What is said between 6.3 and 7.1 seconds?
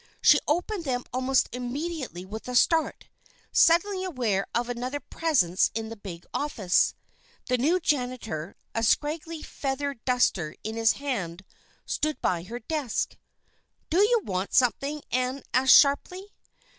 office.